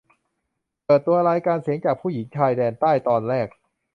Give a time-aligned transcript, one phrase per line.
[0.85, 3.47] เปิดตัวรายการเสียงจากผู้หญิงชายแดนใต้ ตอนแรก